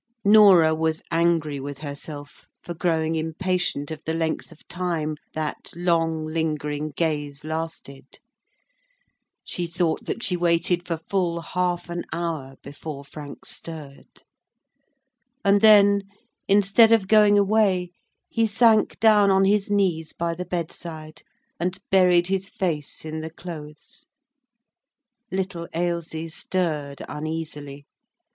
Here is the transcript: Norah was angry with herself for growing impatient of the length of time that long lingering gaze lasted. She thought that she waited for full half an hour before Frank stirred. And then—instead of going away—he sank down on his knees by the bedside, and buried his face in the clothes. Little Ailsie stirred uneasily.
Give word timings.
Norah 0.25 0.73
was 0.73 1.03
angry 1.11 1.59
with 1.59 1.77
herself 1.81 2.47
for 2.63 2.73
growing 2.73 3.13
impatient 3.15 3.91
of 3.91 4.01
the 4.03 4.15
length 4.15 4.51
of 4.51 4.67
time 4.67 5.15
that 5.35 5.71
long 5.75 6.25
lingering 6.25 6.89
gaze 6.97 7.45
lasted. 7.45 8.17
She 9.45 9.67
thought 9.67 10.05
that 10.07 10.23
she 10.23 10.35
waited 10.35 10.87
for 10.87 10.97
full 11.07 11.41
half 11.41 11.87
an 11.87 12.05
hour 12.11 12.55
before 12.63 13.05
Frank 13.05 13.45
stirred. 13.45 14.23
And 15.45 15.61
then—instead 15.61 16.91
of 16.91 17.07
going 17.07 17.37
away—he 17.37 18.47
sank 18.47 18.99
down 18.99 19.29
on 19.29 19.45
his 19.45 19.69
knees 19.69 20.13
by 20.13 20.33
the 20.33 20.45
bedside, 20.45 21.21
and 21.59 21.77
buried 21.91 22.25
his 22.25 22.49
face 22.49 23.05
in 23.05 23.21
the 23.21 23.29
clothes. 23.29 24.07
Little 25.31 25.67
Ailsie 25.75 26.29
stirred 26.29 27.03
uneasily. 27.07 27.85